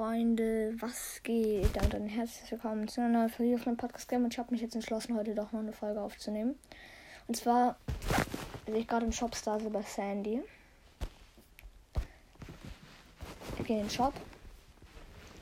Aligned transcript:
Freunde, 0.00 0.74
was 0.80 1.22
geht? 1.24 1.76
Und 1.76 1.92
dann 1.92 2.06
herzlich 2.06 2.50
willkommen 2.50 2.88
zu 2.88 3.02
einer 3.02 3.18
neuen 3.18 3.28
Folge 3.28 3.56
auf 3.56 3.66
meinem 3.66 3.76
Podcast 3.76 4.08
Game. 4.08 4.24
Und 4.24 4.32
ich 4.32 4.38
habe 4.38 4.50
mich 4.50 4.62
jetzt 4.62 4.74
entschlossen, 4.74 5.14
heute 5.14 5.34
doch 5.34 5.52
noch 5.52 5.60
eine 5.60 5.74
Folge 5.74 6.00
aufzunehmen. 6.00 6.54
Und 7.28 7.36
zwar 7.36 7.76
bin 8.64 8.76
ich 8.76 8.88
gerade 8.88 9.04
im 9.04 9.12
Shop 9.12 9.34
Star 9.34 9.60
Silver 9.60 9.82
Sandy. 9.82 10.42
Ich 13.58 13.66
gehe 13.66 13.76
in 13.76 13.82
den 13.82 13.90
Shop. 13.90 14.14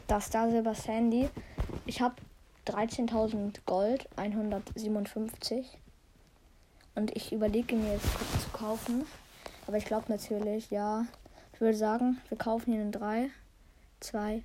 Da 0.09 0.21
Star 0.21 0.51
Silver 0.51 0.75
Sandy. 0.75 1.29
Ich 1.87 2.01
habe 2.01 2.17
13.000 2.67 3.61
Gold, 3.65 4.09
157. 4.17 5.79
Und 6.97 7.17
ich 7.17 7.33
überlege 7.33 7.77
mir 7.77 7.93
jetzt 7.93 8.13
kurz 8.13 8.43
zu 8.43 8.51
kaufen. 8.51 9.05
Aber 9.69 9.77
ich 9.77 9.85
glaube 9.85 10.07
natürlich, 10.09 10.69
ja. 10.73 11.07
Ich 11.53 11.61
würde 11.61 11.77
sagen, 11.77 12.21
wir 12.29 12.39
kaufen 12.39 12.73
ihn 12.73 12.81
in 12.81 12.91
3, 12.91 13.31
2, 14.01 14.43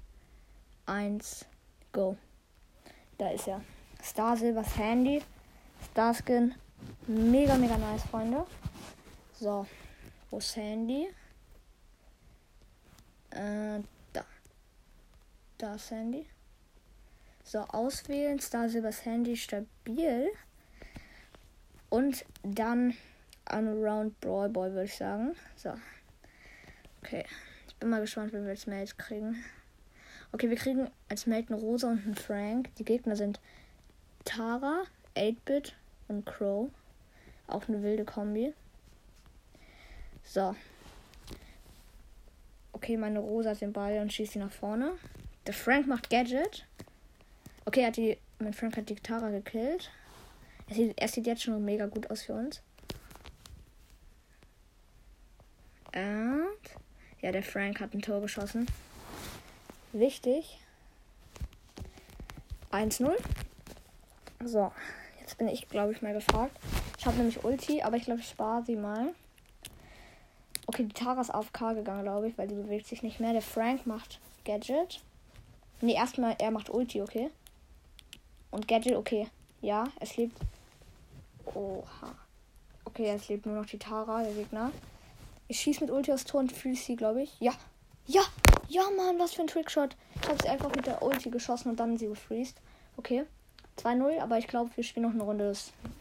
1, 0.86 1.46
go. 1.92 2.18
Da 3.18 3.30
ist 3.30 3.48
er. 3.48 3.62
Star 4.02 4.36
Silvers 4.36 4.78
Handy. 4.78 5.22
Star 5.92 6.14
Skin. 6.14 6.56
Mega, 7.08 7.56
mega 7.56 7.78
nice, 7.78 8.04
Freunde. 8.04 8.46
So. 9.34 9.66
Wo 10.30 10.38
ist 10.40 10.56
Handy? 10.56 11.08
Äh, 13.30 13.80
da. 14.12 14.26
Da 15.58 15.76
ist 15.76 15.92
Handy. 15.92 16.26
So, 17.44 17.60
auswählen. 17.60 18.40
Star 18.40 18.68
Silvers 18.70 19.06
Handy 19.06 19.38
stabil. 19.38 20.32
Und 21.90 22.26
dann 22.42 22.96
Unround 23.52 24.20
Brawl 24.20 24.50
Boy, 24.50 24.72
würde 24.72 24.86
ich 24.86 24.96
sagen. 24.96 25.36
So. 25.56 25.74
Okay. 27.02 27.26
Ich 27.68 27.76
bin 27.76 27.90
mal 27.90 28.02
gespannt, 28.02 28.34
wie 28.34 28.42
wir 28.42 28.50
als 28.50 28.68
Mate 28.68 28.96
kriegen. 28.98 29.44
Okay, 30.32 30.50
wir 30.50 30.58
kriegen 30.58 30.90
als 31.10 31.28
Mate 31.28 31.54
eine 31.54 31.62
Rosa 31.62 31.92
und 31.92 32.04
einen 32.06 32.16
Frank. 32.16 32.74
Die 32.76 32.86
Gegner 32.86 33.16
sind 33.16 33.40
Tara, 34.26 34.84
8-Bit 35.16 35.76
und 36.08 36.26
Crow. 36.26 36.70
Auch 37.48 37.68
eine 37.68 37.84
wilde 37.84 38.06
Kombi. 38.06 38.54
So. 40.24 40.56
Okay, 42.72 42.98
meine 42.98 43.20
Rosa 43.20 43.52
hat 43.52 43.62
den 43.62 43.74
Ball 43.74 44.00
und 44.00 44.12
schießt 44.12 44.36
ihn 44.36 44.42
nach 44.42 44.52
vorne. 44.52 44.94
Der 45.46 45.54
Frank 45.54 45.88
macht 45.88 46.10
Gadget. 46.10 46.66
Okay, 47.66 47.86
hat 47.86 47.98
die, 47.98 48.18
mein 48.40 48.54
Frank 48.54 48.78
hat 48.78 48.90
die 48.90 48.96
Tara 48.96 49.30
gekillt. 49.30 49.92
Er 50.68 50.76
sieht, 50.76 51.00
er 51.00 51.08
sieht 51.08 51.28
jetzt 51.28 51.44
schon 51.44 51.64
mega 51.64 51.86
gut 51.86 52.10
aus 52.10 52.24
für 52.24 52.34
uns. 52.34 52.62
Und 55.94 56.43
ja, 57.24 57.32
der 57.32 57.42
Frank 57.42 57.80
hat 57.80 57.94
ein 57.94 58.02
Tor 58.02 58.20
geschossen. 58.20 58.68
Wichtig. 59.94 60.60
1-0. 62.70 63.12
So, 64.44 64.74
jetzt 65.22 65.38
bin 65.38 65.48
ich, 65.48 65.70
glaube 65.70 65.94
ich, 65.94 66.02
mal 66.02 66.14
gefragt. 66.14 66.56
Ich 67.00 67.06
habe 67.06 67.16
nämlich 67.16 67.44
Ulti, 67.46 67.82
aber 67.82 67.96
ich 67.96 68.04
glaube, 68.04 68.20
ich 68.20 68.28
spare 68.28 68.64
sie 68.66 68.76
mal. 68.76 69.16
Okay, 70.68 70.84
die 70.84 70.94
Tara 70.94 71.22
ist 71.22 71.34
auf 71.34 71.54
K 71.54 71.74
gegangen, 71.74 72.04
glaube 72.04 72.28
ich, 72.28 72.38
weil 72.38 72.50
die 72.50 72.56
bewegt 72.56 72.88
sich 72.88 73.04
nicht 73.04 73.22
mehr. 73.22 73.32
Der 73.32 73.42
Frank 73.42 73.88
macht 73.88 74.20
Gadget. 74.44 75.02
Ne, 75.80 75.96
erstmal, 75.96 76.36
er 76.40 76.52
macht 76.52 76.70
Ulti, 76.70 77.02
okay. 77.02 77.30
Und 78.52 78.68
Gadget, 78.68 78.96
okay. 78.96 79.30
Ja, 79.62 79.86
es 80.02 80.18
lebt. 80.18 80.38
Oha. 81.46 82.16
Okay, 82.84 83.08
es 83.08 83.30
lebt 83.30 83.46
nur 83.46 83.56
noch 83.56 83.66
die 83.66 83.80
Tara, 83.80 84.24
der 84.24 84.34
Gegner. 84.34 84.74
Ich 85.54 85.62
schieße 85.62 85.82
mit 85.82 85.92
Ulti 85.92 86.12
aufs 86.12 86.26
Tor 86.26 86.40
und 86.40 86.52
freeze 86.52 86.84
sie, 86.84 86.96
glaube 86.96 87.22
ich. 87.22 87.40
Ja. 87.40 87.54
Ja. 88.08 88.24
Ja, 88.70 88.82
Mann, 88.98 89.20
was 89.20 89.36
für 89.36 89.44
ein 89.44 89.48
Trickshot. 89.48 89.96
Ich 90.20 90.28
habe 90.28 90.42
sie 90.42 90.50
einfach 90.50 90.76
mit 90.76 90.88
der 90.88 91.04
Ulti 91.04 91.30
geschossen 91.30 91.70
und 91.70 91.80
dann 91.80 91.96
sie 91.96 92.08
gefreezed. 92.08 92.60
Okay. 92.98 93.26
2-0, 93.78 94.20
aber 94.20 94.40
ich 94.40 94.48
glaube, 94.48 94.72
wir 94.76 94.84
spielen 94.84 95.06
noch 95.06 95.14
eine 95.14 95.22
Runde 95.22 95.54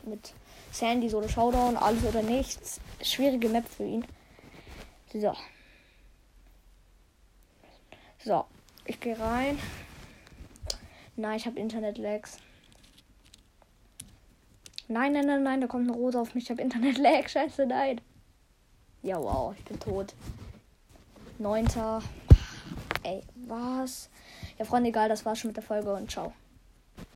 mit 0.07 0.33
Sandy, 0.71 1.11
Solo 1.11 1.29
Showdown, 1.29 1.77
alles 1.77 2.03
oder 2.03 2.23
nichts. 2.23 2.81
Schwierige 3.03 3.51
Map 3.51 3.69
für 3.69 3.85
ihn. 3.85 4.07
So. 5.13 5.35
So. 8.25 8.47
Ich 8.87 9.01
gehe 9.01 9.21
rein. 9.21 9.59
Nein, 11.17 11.37
ich 11.37 11.45
habe 11.45 11.61
Internet-Lags. 11.61 12.39
Nein, 14.89 15.13
nein, 15.13 15.27
nein, 15.27 15.43
nein, 15.43 15.61
da 15.61 15.67
kommt 15.67 15.91
eine 15.91 15.99
Rose 15.99 16.19
auf 16.19 16.35
mich. 16.35 16.45
Ich 16.45 16.51
habe 16.51 16.63
Internet-Lag. 16.63 17.29
Scheiße, 17.29 17.67
nein. 17.67 18.01
Ja, 19.03 19.21
wow, 19.21 19.53
ich 19.59 19.65
bin 19.65 19.81
tot. 19.81 20.15
Neunter. 21.39 22.01
Ey, 23.03 23.25
was? 23.49 24.09
Ja, 24.59 24.65
Freunde, 24.65 24.91
egal, 24.91 25.09
das 25.09 25.27
war's 25.27 25.41
schon 25.41 25.49
mit 25.49 25.57
der 25.57 25.65
Folge 25.65 25.93
und 25.93 26.09
ciao. 26.09 26.33